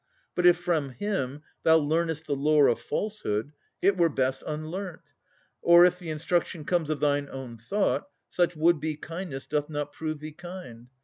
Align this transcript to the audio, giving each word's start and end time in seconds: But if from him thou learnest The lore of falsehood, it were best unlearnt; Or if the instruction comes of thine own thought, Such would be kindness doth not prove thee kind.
But 0.33 0.47
if 0.47 0.57
from 0.57 0.89
him 0.89 1.43
thou 1.61 1.77
learnest 1.77 2.25
The 2.25 2.35
lore 2.35 2.65
of 2.69 2.79
falsehood, 2.79 3.51
it 3.83 3.97
were 3.97 4.09
best 4.09 4.41
unlearnt; 4.47 5.13
Or 5.61 5.85
if 5.85 5.99
the 5.99 6.09
instruction 6.09 6.65
comes 6.65 6.89
of 6.89 6.99
thine 6.99 7.29
own 7.29 7.59
thought, 7.59 8.09
Such 8.27 8.55
would 8.55 8.79
be 8.79 8.95
kindness 8.95 9.45
doth 9.45 9.69
not 9.69 9.93
prove 9.93 10.17
thee 10.19 10.31
kind. 10.33 10.87